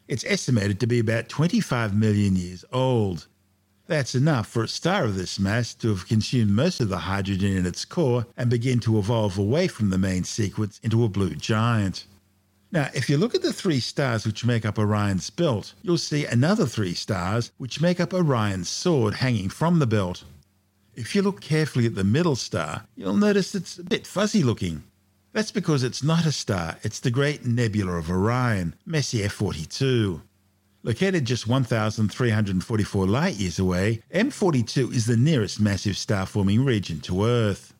[0.06, 3.26] It's estimated to be about 25 million years old.
[3.88, 7.56] That's enough for a star of this mass to have consumed most of the hydrogen
[7.56, 11.34] in its core and begin to evolve away from the main sequence into a blue
[11.34, 12.04] giant.
[12.72, 16.26] Now, if you look at the three stars which make up Orion's belt, you'll see
[16.26, 20.24] another three stars which make up Orion's sword hanging from the belt.
[20.94, 24.82] If you look carefully at the middle star, you'll notice it's a bit fuzzy looking.
[25.32, 30.22] That's because it's not a star, it's the great nebula of Orion, Messier 42.
[30.82, 37.26] Located just 1,344 light years away, M42 is the nearest massive star forming region to
[37.26, 37.74] Earth.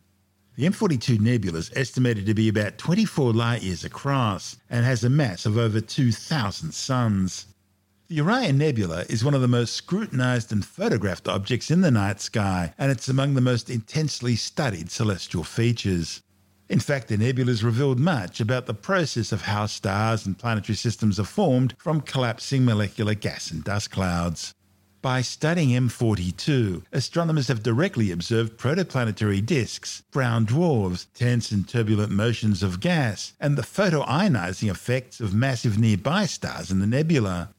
[0.57, 5.11] The M42 nebula is estimated to be about 24 light years across and has a
[5.11, 7.49] mass of over 2,000 suns.
[8.09, 12.23] The Orion Nebula is one of the most scrutinized and photographed objects in the night
[12.23, 16.23] sky, and it's among the most intensely studied celestial features.
[16.71, 20.77] In fact, the nebula has revealed much about the process of how stars and planetary
[20.77, 24.55] systems are formed from collapsing molecular gas and dust clouds.
[25.03, 32.63] By studying M42, astronomers have directly observed protoplanetary disks, brown dwarfs, tense and turbulent motions
[32.63, 37.51] of gas, and the photoionizing effects of massive nearby stars in the nebula.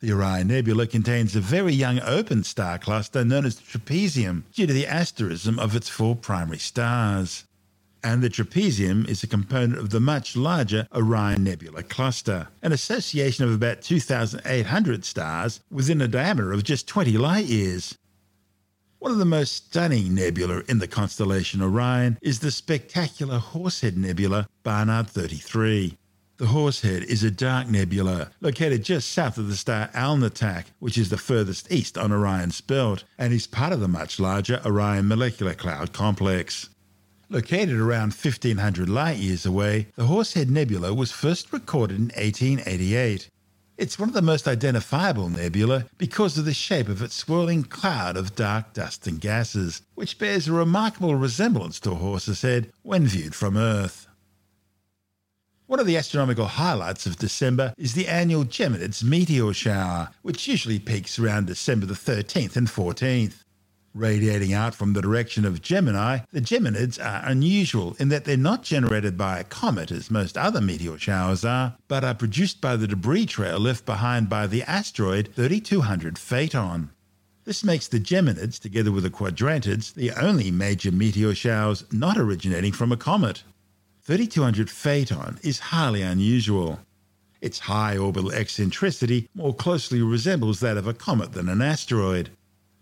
[0.00, 4.66] The Orion Nebula contains a very young open star cluster known as the trapezium due
[4.66, 7.44] to the asterism of its four primary stars
[8.04, 13.44] and the trapezium is a component of the much larger Orion Nebula cluster, an association
[13.44, 17.96] of about 2,800 stars within a diameter of just 20 light years.
[18.98, 24.48] One of the most stunning nebula in the constellation Orion is the spectacular Horsehead Nebula
[24.62, 25.98] Barnard 33.
[26.36, 31.08] The Horsehead is a dark nebula located just south of the star Alnitak, which is
[31.08, 35.54] the furthest east on Orion's belt, and is part of the much larger Orion Molecular
[35.54, 36.70] Cloud complex.
[37.34, 43.28] Located around 1500 light years away, the Horsehead Nebula was first recorded in 1888.
[43.76, 48.16] It's one of the most identifiable nebula because of the shape of its swirling cloud
[48.16, 53.04] of dark dust and gases, which bears a remarkable resemblance to a horse's head when
[53.04, 54.06] viewed from Earth.
[55.66, 60.78] One of the astronomical highlights of December is the annual Geminids meteor shower, which usually
[60.78, 63.43] peaks around December the 13th and 14th.
[63.94, 68.64] Radiating out from the direction of Gemini, the Geminids are unusual in that they're not
[68.64, 72.88] generated by a comet as most other meteor showers are, but are produced by the
[72.88, 76.88] debris trail left behind by the asteroid 3200 Phaethon.
[77.44, 82.72] This makes the Geminids, together with the Quadrantids, the only major meteor showers not originating
[82.72, 83.44] from a comet.
[84.02, 86.80] 3200 Phaethon is highly unusual.
[87.40, 92.30] Its high orbital eccentricity more closely resembles that of a comet than an asteroid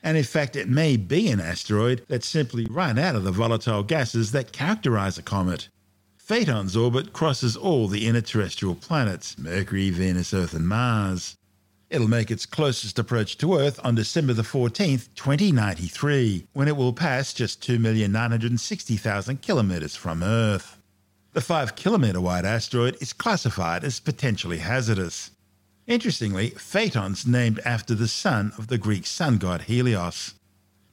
[0.02, 3.82] and in fact it may be an asteroid that's simply run out of the volatile
[3.82, 5.68] gases that characterize a comet.
[6.18, 11.36] Phaethon's orbit crosses all the inner terrestrial planets Mercury, Venus, Earth, and Mars.
[11.90, 16.94] It'll make its closest approach to Earth on December the 14th, 2093, when it will
[16.94, 20.78] pass just 2,960,000 kilometres from Earth.
[21.34, 25.31] The 5 kilometre wide asteroid is classified as potentially hazardous.
[25.86, 30.34] Interestingly, Phaethon's named after the son of the Greek sun god Helios.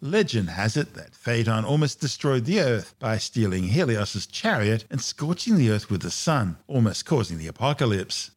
[0.01, 5.57] Legend has it that Phaethon almost destroyed the Earth by stealing Helios's chariot and scorching
[5.57, 8.31] the Earth with the sun, almost causing the apocalypse.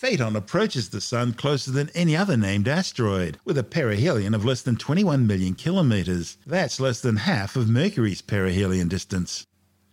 [0.00, 4.62] Phaethon approaches the Sun closer than any other named asteroid, with a perihelion of less
[4.62, 6.36] than 21 million kilometres.
[6.46, 9.47] That's less than half of Mercury's perihelion distance.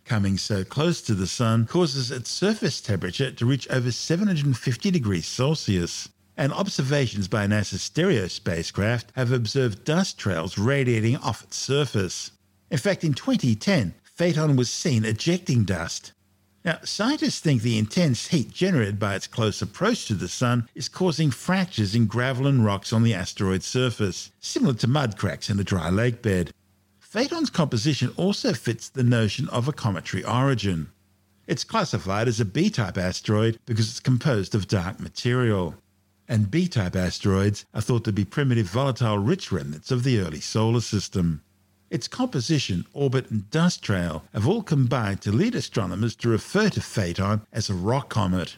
[0.05, 5.25] Coming so close to the Sun causes its surface temperature to reach over 750 degrees
[5.25, 6.09] Celsius.
[6.37, 12.29] And observations by NASA's Stereo spacecraft have observed dust trails radiating off its surface.
[12.69, 16.11] In fact, in 2010, Phaethon was seen ejecting dust.
[16.63, 20.87] Now, scientists think the intense heat generated by its close approach to the Sun is
[20.87, 25.59] causing fractures in gravel and rocks on the asteroid's surface, similar to mud cracks in
[25.59, 26.51] a dry lake bed.
[27.15, 30.89] Phaethon's composition also fits the notion of a cometary origin.
[31.47, 35.75] It's classified as a B type asteroid because it's composed of dark material.
[36.27, 40.41] And B type asteroids are thought to be primitive volatile rich remnants of the early
[40.41, 41.41] solar system.
[41.89, 46.81] Its composition, orbit, and dust trail have all combined to lead astronomers to refer to
[46.81, 48.57] Phaethon as a rock comet.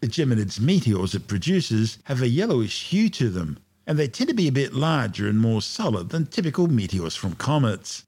[0.00, 4.34] The Geminid's meteors it produces have a yellowish hue to them, and they tend to
[4.34, 8.04] be a bit larger and more solid than typical meteors from comets.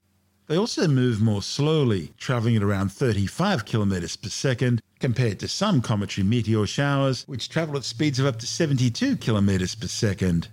[0.47, 5.81] They also move more slowly, travelling at around 35 kilometres per second, compared to some
[5.81, 10.49] cometary meteor showers, which travel at speeds of up to 72 kilometres per second.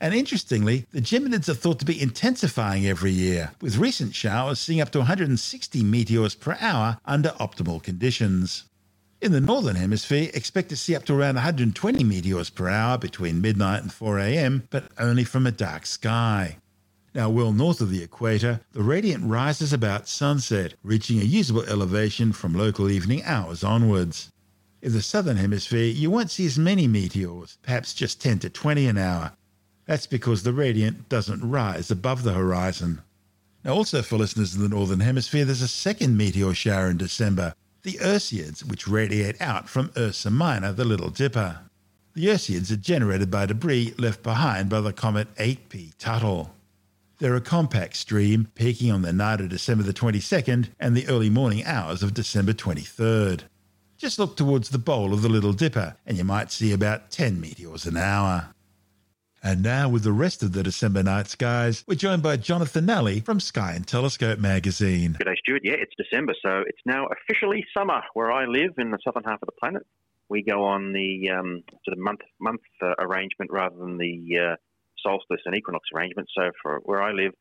[0.00, 4.80] And interestingly, the Geminids are thought to be intensifying every year, with recent showers seeing
[4.80, 8.64] up to 160 meteors per hour under optimal conditions.
[9.20, 13.40] In the Northern Hemisphere, expect to see up to around 120 meteors per hour between
[13.40, 16.58] midnight and 4 am, but only from a dark sky.
[17.14, 22.32] Now, well north of the equator, the radiant rises about sunset, reaching a usable elevation
[22.32, 24.30] from local evening hours onwards.
[24.82, 28.86] In the southern hemisphere, you won't see as many meteors, perhaps just 10 to 20
[28.88, 29.32] an hour.
[29.86, 33.00] That's because the radiant doesn't rise above the horizon.
[33.64, 37.54] Now, also for listeners in the northern hemisphere, there's a second meteor shower in December,
[37.84, 41.60] the Ursids, which radiate out from Ursa Minor, the Little Dipper.
[42.14, 46.54] The Ursids are generated by debris left behind by the comet 8P Tuttle.
[47.18, 51.28] They're a compact stream peaking on the night of December the 22nd and the early
[51.28, 53.42] morning hours of December 23rd.
[53.98, 57.38] Just look towards the bowl of the Little Dipper and you might see about 10
[57.38, 58.54] meteors an hour.
[59.46, 63.20] And now, with the rest of the December night skies, we're joined by Jonathan Nally
[63.20, 65.16] from Sky and Telescope magazine.
[65.18, 65.60] Good day, Stuart.
[65.62, 69.42] Yeah, it's December, so it's now officially summer where I live in the southern half
[69.42, 69.82] of the planet.
[70.30, 74.56] We go on the um, sort of month month uh, arrangement rather than the uh,
[75.06, 76.30] solstice and equinox arrangement.
[76.34, 77.34] So for where I live,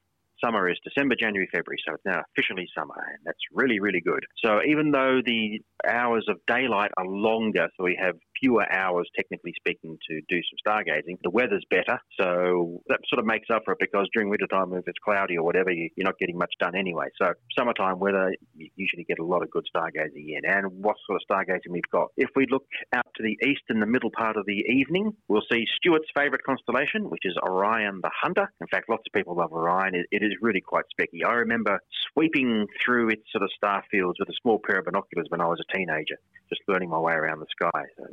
[0.44, 1.80] summer is December, January, February.
[1.88, 4.26] So it's now officially summer, and that's really, really good.
[4.44, 9.54] So even though the hours of daylight are longer, so we have fewer hours, technically
[9.56, 11.18] speaking, to do some stargazing.
[11.24, 14.88] The weather's better, so that sort of makes up for it because during wintertime, if
[14.88, 17.08] it's cloudy or whatever, you, are not getting much done anyway.
[17.22, 20.42] So summertime weather, you usually get a lot of good stargazing in.
[20.46, 22.10] And what sort of stargazing we've got?
[22.18, 25.44] If we look out to the east in the middle part of the evening, we'll
[25.52, 28.52] see Stuart's favourite constellation, which is Orion the Hunter.
[28.60, 29.96] In fact, lots of people love Orion.
[29.96, 31.26] it, it is really quite specky.
[31.26, 31.80] I remember
[32.12, 35.48] sweeping through its sort of star fields with a small pair of binoculars when I
[35.48, 36.18] was a teenager,
[36.50, 37.84] just learning my way around the sky.
[37.98, 38.06] So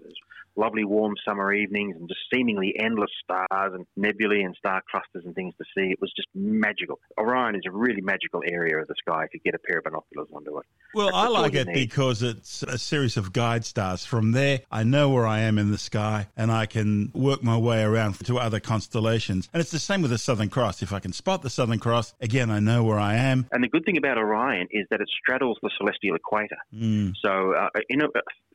[0.56, 5.34] lovely warm summer evenings and just seemingly endless stars and nebulae and star clusters and
[5.34, 5.90] things to see.
[5.90, 6.98] It was just magical.
[7.18, 9.84] Orion is a really magical area of the sky if you get a pair of
[9.84, 10.66] binoculars onto it.
[10.94, 11.74] Well, I like it need.
[11.74, 14.04] because it's a series of guide stars.
[14.04, 17.56] From there, I know where I am in the sky and I can work my
[17.56, 19.48] way around to other constellations.
[19.52, 20.82] And it's the same with the Southern Cross.
[20.82, 23.46] If I can spot the Southern Cross, again, I know where I am.
[23.52, 26.58] And the good thing about Orion is that it straddles the celestial equator.
[26.74, 27.14] Mm.
[27.22, 28.08] So, uh, you know,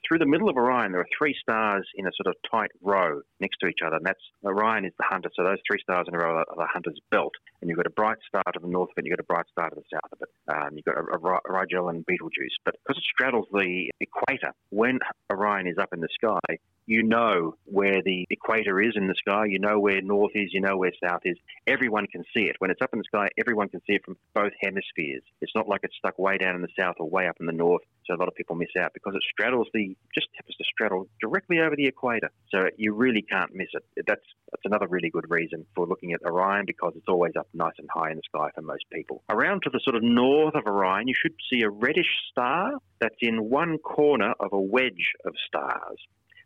[0.08, 3.22] through the middle of Orion, there are three stars in a sort of tight row
[3.40, 5.30] next to each other, and that's Orion is the hunter.
[5.36, 7.92] So those three stars in a row are the hunter's belt, and you've got a
[7.92, 10.12] bright star to the north of it, you've got a bright star to the south
[10.12, 10.30] of it.
[10.48, 15.00] Um, you've got a Rigel and Betelgeuse, but because it straddles the equator, when
[15.32, 19.46] Orion is up in the sky, you know where the equator is in the sky,
[19.46, 21.38] you know where north is, you know where south is.
[21.68, 22.56] Everyone can see it.
[22.60, 25.24] When it's up in the sky, everyone can see it from both hemispheres.
[25.42, 27.54] It's not like it's stuck way down in the south or way up in the
[27.54, 30.64] north, so a lot of people miss out because it straddles the, just happens to
[30.72, 32.30] straddle directly over the equator.
[32.54, 34.06] So you really can't miss it.
[34.08, 37.74] That's, that's another really good reason for looking at Orion because it's always up nice
[37.78, 39.24] and high in the sky for most people.
[39.30, 43.16] Around to the sort of north of Orion, you should see a reddish star that's
[43.22, 46.00] in one corner of a wedge of stars.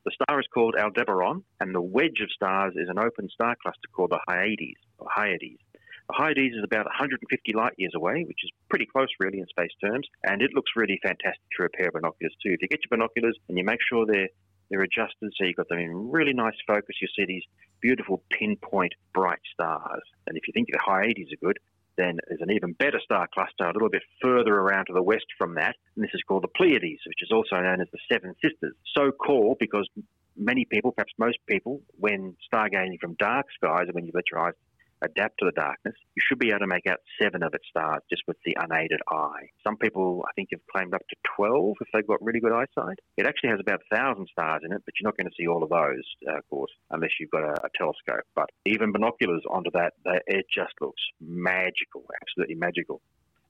[0.10, 3.88] The star is called Aldebaran, and the wedge of stars is an open star cluster
[3.94, 5.62] called the Hyades, or Hyades.
[6.08, 9.70] The Hyades is about 150 light years away, which is pretty close, really, in space
[9.80, 12.54] terms, and it looks really fantastic through a pair of binoculars, too.
[12.54, 14.30] If you get your binoculars and you make sure they're
[14.72, 16.96] they're adjusted so you've got them in really nice focus.
[17.02, 17.44] You see these
[17.82, 20.04] beautiful pinpoint bright stars.
[20.28, 21.58] And if you think the Hyades are good,
[22.00, 25.26] then there's an even better star cluster a little bit further around to the west
[25.38, 28.34] from that, and this is called the Pleiades, which is also known as the Seven
[28.42, 28.76] Sisters.
[28.98, 29.88] So called because
[30.36, 34.54] many people, perhaps most people, when stargazing from dark skies, when you let your eyes
[35.02, 38.02] adapt to the darkness, you should be able to make out seven of its stars
[38.10, 39.50] just with the unaided eye.
[39.64, 43.00] Some people, I think, have claimed up to 12 if they've got really good eyesight.
[43.18, 45.64] It actually has about 1,000 stars in it, but you're not going to see all
[45.64, 48.26] of those, uh, of course, unless you've got a, a telescope.
[48.36, 53.02] But even binoculars onto that, they, it just looks magical, absolutely magical.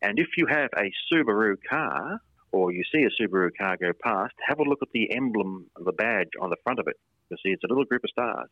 [0.01, 2.21] And if you have a Subaru car,
[2.51, 5.91] or you see a Subaru car go past, have a look at the emblem, the
[5.91, 6.95] badge on the front of it.
[7.29, 8.49] You'll see it's a little group of stars.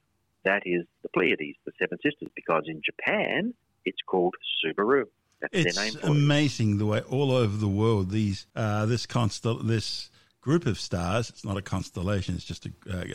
[0.47, 4.33] That is the Pleiades, the Seven Sisters, because in Japan it's called
[4.63, 5.03] Subaru.
[5.41, 6.77] That's it's their name for amazing it.
[6.77, 11.29] the way all over the world these uh, this constel this group of stars.
[11.29, 12.71] It's not a constellation; it's just a,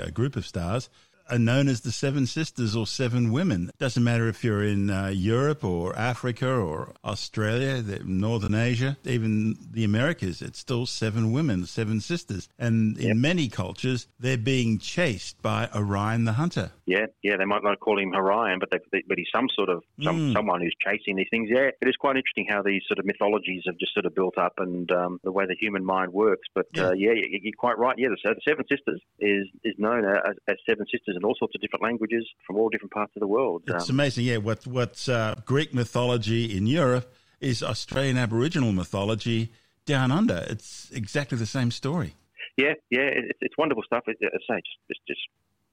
[0.09, 0.91] a group of stars
[1.31, 3.68] are known as the Seven Sisters or Seven Women.
[3.68, 9.57] It doesn't matter if you're in uh, Europe or Africa or Australia, Northern Asia, even
[9.70, 12.49] the Americas, it's still seven women, seven sisters.
[12.59, 13.16] And in yep.
[13.16, 16.73] many cultures, they're being chased by Orion the Hunter.
[16.87, 19.83] Yeah, yeah, they might not call him Orion, but they, but he's some sort of
[20.03, 20.33] some, mm.
[20.33, 21.49] someone who's chasing these things.
[21.51, 24.39] Yeah, it is quite interesting how these sort of mythologies have just sort of built
[24.39, 26.49] up and um, the way the human mind works.
[26.55, 27.97] But yeah, uh, yeah you're quite right.
[27.99, 31.61] Yeah, the Seven Sisters is is known as, as Seven Sisters in all sorts of
[31.61, 33.63] different languages from all different parts of the world.
[33.67, 34.39] It's um, amazing, yeah.
[34.39, 39.53] What what's uh, Greek mythology in Europe is Australian Aboriginal mythology
[39.85, 40.47] down under.
[40.49, 42.15] It's exactly the same story.
[42.57, 44.05] Yeah, yeah, it's, it's wonderful stuff.
[44.07, 45.21] It, I say, just, just, just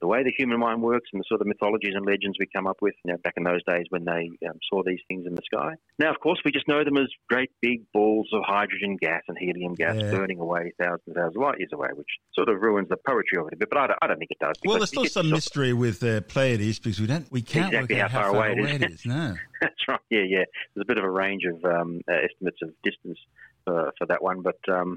[0.00, 2.66] the way the human mind works and the sort of mythologies and legends we come
[2.66, 5.34] up with you know, back in those days when they um, saw these things in
[5.34, 5.74] the sky.
[5.98, 9.36] Now, of course, we just know them as great big balls of hydrogen gas and
[9.38, 10.10] helium gas yeah.
[10.10, 13.38] burning away thousands and thousands of light years away, which sort of ruins the poetry
[13.38, 13.68] of it a bit.
[13.68, 14.54] But I don't, I don't think it does.
[14.64, 18.04] Well, there's still some mystery with uh, Pleiades because we don't, we can't exactly work
[18.04, 19.04] out how, far, away, away it is.
[19.04, 19.36] No.
[19.60, 20.00] That's right.
[20.08, 20.44] Yeah, yeah.
[20.74, 23.18] There's a bit of a range of um, uh, estimates of distance
[23.66, 24.96] uh, for that one, but um,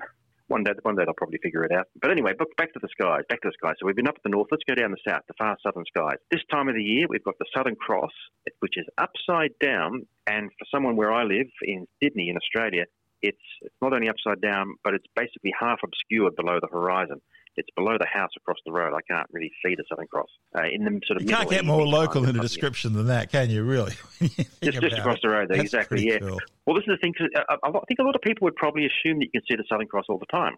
[0.53, 1.87] one day, one day they'll probably figure it out.
[1.99, 3.23] But anyway, back to the skies.
[3.27, 3.73] Back to the skies.
[3.79, 4.49] So we've been up at the north.
[4.51, 6.17] Let's go down the south, the far southern skies.
[6.29, 8.13] This time of the year, we've got the Southern Cross,
[8.59, 10.05] which is upside down.
[10.27, 12.85] And for someone where I live in Sydney, in Australia,
[13.23, 17.19] it's, it's not only upside down, but it's basically half obscured below the horizon.
[17.55, 18.93] It's below the house across the road.
[18.93, 20.29] I can't really see the Southern Cross.
[20.55, 23.31] Uh, in the sort of you can't get more local in a description than that,
[23.31, 23.63] can you?
[23.63, 23.93] Really?
[24.19, 26.07] just, just across the road, there, exactly.
[26.07, 26.19] Yeah.
[26.19, 26.39] Cool.
[26.65, 27.13] Well, this is the thing.
[27.35, 29.65] Uh, I think a lot of people would probably assume that you can see the
[29.69, 30.55] Southern Cross all the time,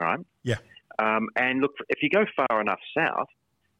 [0.00, 0.20] right?
[0.42, 0.56] Yeah.
[0.98, 3.28] Um, and look, if you go far enough south,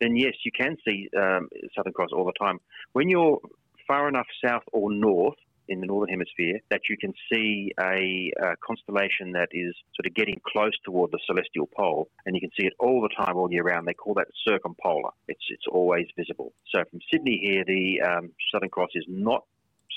[0.01, 2.59] then yes, you can see um, Southern Cross all the time.
[2.93, 3.41] When you're
[3.87, 5.37] far enough south or north,
[5.69, 10.15] in the northern hemisphere that you can see a, a, constellation that is sort of
[10.15, 13.51] getting close toward the celestial pole, and you can see it all the time, all
[13.51, 13.87] year round.
[13.87, 15.11] They call that circumpolar.
[15.29, 16.53] It's it's always visible.
[16.75, 19.45] So from Sydney here, the um, Southern Cross is not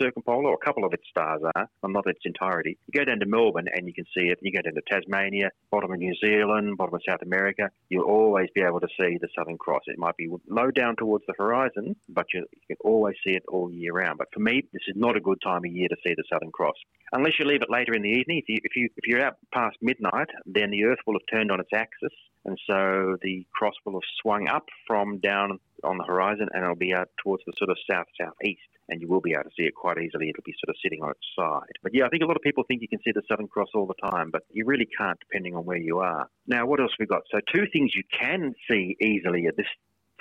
[0.01, 2.77] circumpolar, or a couple of its stars are, but not its entirety.
[2.87, 4.39] You go down to Melbourne and you can see it.
[4.41, 7.69] You go down to Tasmania, bottom of New Zealand, bottom of South America.
[7.89, 9.81] You'll always be able to see the Southern Cross.
[9.87, 13.43] It might be low down towards the horizon, but you, you can always see it
[13.47, 14.17] all year round.
[14.17, 16.51] But for me, this is not a good time of year to see the Southern
[16.51, 16.75] Cross.
[17.11, 19.35] Unless you leave it later in the evening, if you if you if you're out
[19.53, 22.13] past midnight, then the Earth will have turned on its axis,
[22.45, 26.75] and so the cross will have swung up from down on the horizon, and it'll
[26.75, 29.63] be out towards the sort of south southeast and you will be able to see
[29.63, 30.29] it quite easily.
[30.29, 31.77] It'll be sort of sitting on its side.
[31.81, 33.69] But yeah, I think a lot of people think you can see the Southern Cross
[33.73, 36.27] all the time, but you really can't depending on where you are.
[36.47, 37.23] Now, what else we got?
[37.31, 39.67] So two things you can see easily at this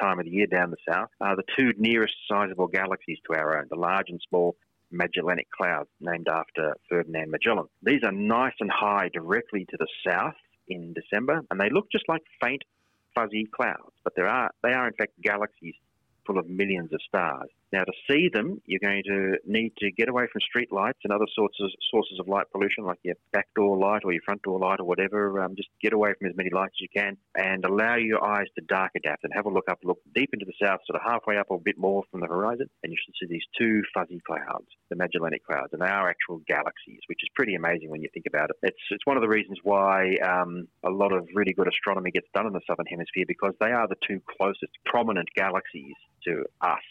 [0.00, 3.58] time of the year down the south are the two nearest sizable galaxies to our
[3.58, 4.56] own, the large and small
[4.90, 7.66] Magellanic Clouds, named after Ferdinand Magellan.
[7.82, 10.34] These are nice and high directly to the south
[10.68, 12.62] in December, and they look just like faint,
[13.18, 15.74] fuzzy clouds, but there are they are in fact galaxies
[16.26, 17.50] full of millions of stars.
[17.70, 21.12] Now, to see them, you're going to need to get away from street lights and
[21.12, 24.42] other sorts of sources of light pollution, like your back door light or your front
[24.42, 25.42] door light or whatever.
[25.42, 28.46] Um, just get away from as many lights as you can and allow your eyes
[28.56, 31.02] to dark adapt and have a look up, look deep into the south, sort of
[31.04, 33.82] halfway up or a bit more from the horizon, and you should see these two
[33.92, 38.00] fuzzy clouds, the Magellanic Clouds, and they are actual galaxies, which is pretty amazing when
[38.00, 38.56] you think about it.
[38.62, 42.28] It's it's one of the reasons why um, a lot of really good astronomy gets
[42.34, 45.94] done in the southern hemisphere because they are the two closest prominent galaxies
[46.24, 46.82] to us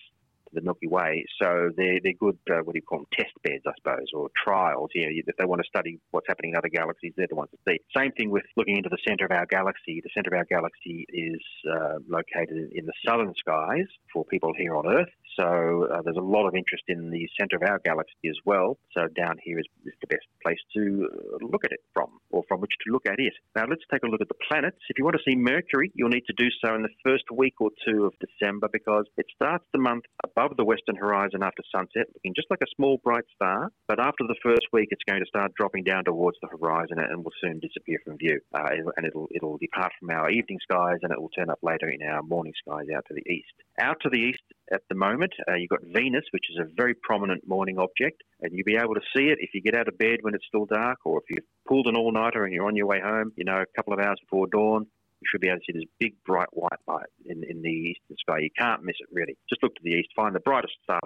[0.54, 1.26] the Milky Way.
[1.41, 4.30] So they're, they're good, uh, what do you call them, test beds, I suppose, or
[4.43, 4.89] trials.
[4.93, 7.50] You know, if they want to study what's happening in other galaxies, they're the ones
[7.52, 7.80] to see.
[7.95, 10.02] Same thing with looking into the center of our galaxy.
[10.04, 14.76] The center of our galaxy is uh, located in the southern skies for people here
[14.76, 15.10] on Earth.
[15.39, 18.78] So uh, there's a lot of interest in the center of our galaxy as well.
[18.93, 22.10] So down here is, is the best place to uh, look at it from,
[22.48, 23.34] from which to look at it.
[23.56, 24.78] Now let's take a look at the planets.
[24.89, 27.56] If you want to see Mercury, you'll need to do so in the first week
[27.60, 32.08] or two of December because it starts the month above the western horizon after sunset,
[32.14, 33.70] looking just like a small bright star.
[33.88, 37.24] But after the first week, it's going to start dropping down towards the horizon and
[37.24, 38.39] will soon disappear from view.
[38.54, 41.89] Uh, and it'll it'll depart from our evening skies and it will turn up later
[41.89, 43.54] in our morning skies out to the east.
[43.80, 46.93] Out to the east at the moment, uh, you've got Venus, which is a very
[46.93, 49.97] prominent morning object, and you'll be able to see it if you get out of
[49.97, 52.86] bed when it's still dark, or if you've pulled an all-nighter and you're on your
[52.86, 54.86] way home, you know, a couple of hours before dawn.
[55.22, 58.18] You should be able to see this big, bright white light in, in the eastern
[58.20, 58.39] sky.
[58.39, 59.36] You can't miss it, really.
[59.49, 60.99] Just look to the east, find the brightest star,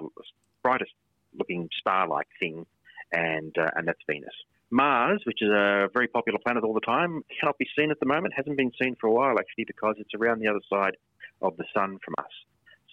[0.63, 0.91] brightest
[1.37, 2.65] looking star-like thing,
[3.13, 4.33] and uh, and that's Venus.
[4.69, 8.05] Mars, which is a very popular planet all the time, cannot be seen at the
[8.05, 8.33] moment.
[8.35, 10.95] Hasn't been seen for a while actually because it's around the other side
[11.41, 12.31] of the sun from us.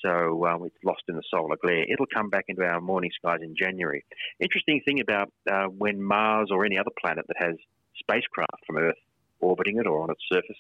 [0.03, 1.85] So um, it's lost in the solar glare.
[1.91, 4.05] It'll come back into our morning skies in January.
[4.41, 7.57] Interesting thing about uh, when Mars or any other planet that has
[7.99, 8.97] spacecraft from Earth
[9.41, 10.57] orbiting it or on its surface,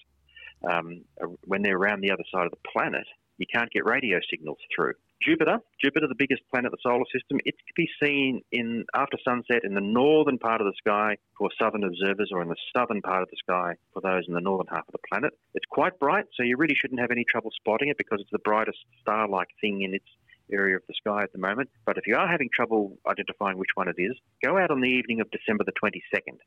[0.68, 1.02] um,
[1.44, 3.06] when they're around the other side of the planet,
[3.38, 4.94] you can't get radio signals through.
[5.20, 9.18] Jupiter, Jupiter, the biggest planet of the solar system, it can be seen in after
[9.24, 13.02] sunset in the northern part of the sky for southern observers, or in the southern
[13.02, 15.32] part of the sky for those in the northern half of the planet.
[15.54, 18.38] It's quite bright, so you really shouldn't have any trouble spotting it because it's the
[18.38, 20.06] brightest star-like thing in its
[20.52, 21.68] area of the sky at the moment.
[21.84, 24.88] But if you are having trouble identifying which one it is, go out on the
[24.88, 26.38] evening of December the 22nd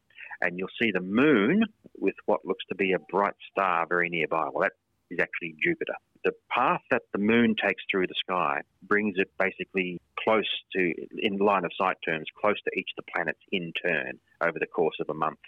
[0.42, 1.66] and you'll see the moon
[2.00, 4.48] with what looks to be a bright star very nearby.
[4.52, 4.72] Well, that
[5.12, 5.94] is actually Jupiter
[6.24, 11.38] the path that the moon takes through the sky brings it basically close to, in
[11.38, 14.98] line of sight terms, close to each of the planets in turn over the course
[15.00, 15.40] of a month.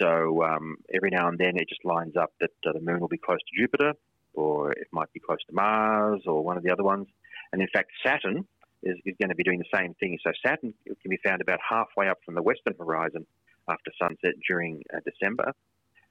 [0.00, 3.08] So um, every now and then it just lines up that uh, the moon will
[3.08, 3.92] be close to Jupiter,
[4.34, 7.08] or it might be close to Mars, or one of the other ones.
[7.52, 8.46] And in fact, Saturn
[8.82, 10.18] is, is going to be doing the same thing.
[10.24, 13.26] So Saturn can be found about halfway up from the western horizon
[13.68, 15.52] after sunset during uh, December.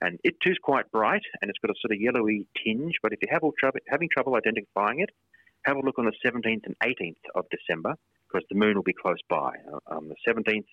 [0.02, 2.94] And it too is quite bright and it's got a sort of yellowy tinge.
[3.02, 3.30] But if you're
[3.88, 5.10] having trouble identifying it,
[5.64, 7.94] have a look on the 17th and 18th of December
[8.26, 9.52] because the moon will be close by.
[9.72, 10.66] Uh, on the 17th,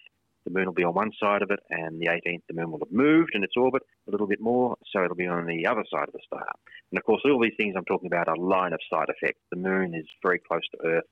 [0.46, 2.80] the moon will be on one side of it, and the 18th, the moon will
[2.80, 5.84] have moved in its orbit a little bit more, so it'll be on the other
[5.92, 6.48] side of the star.
[6.92, 9.42] And of course, all these things I'm talking about are line of sight effects.
[9.52, 11.04] The moon is very close to Earth.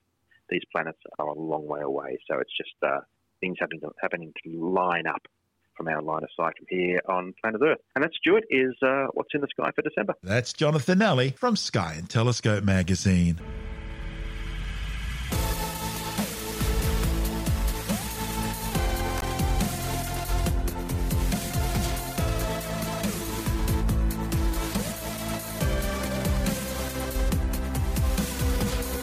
[0.49, 3.01] These planets are a long way away, so it's just uh,
[3.41, 5.27] things happening to, happening to line up
[5.77, 7.77] from our line of sight from here on planet Earth.
[7.95, 10.15] And that, Stuart, is uh, what's in the sky for December.
[10.23, 13.39] That's Jonathan Nally from Sky and Telescope magazine.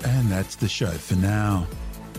[0.04, 1.66] And that's the show for now.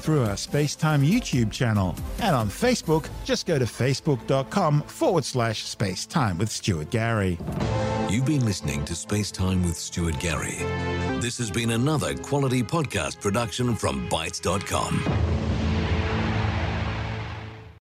[0.00, 1.94] through our Spacetime YouTube channel.
[2.20, 7.38] And on Facebook, just go to facebook.com forward slash spacetime with Stuart Gary.
[8.08, 10.58] You've been listening to Spacetime with Stuart Gary.
[11.20, 15.59] This has been another quality podcast production from Bitesz.com.